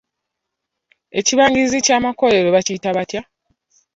Ekibangirizi 1.19 1.77
ky'amakolero 1.85 2.47
bakiyita 2.55 2.89
batya? 2.97 3.21